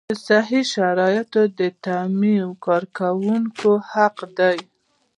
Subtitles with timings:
[0.09, 1.41] د صحي شرایطو
[1.85, 4.57] تامین د کارکوونکي حق دی.